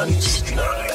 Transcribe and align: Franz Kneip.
Franz 0.00 0.42
Kneip. 0.44 0.89